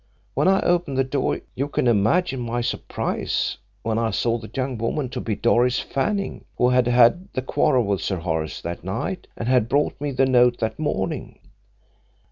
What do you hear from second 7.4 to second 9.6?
quarrel with Sir Horace that night and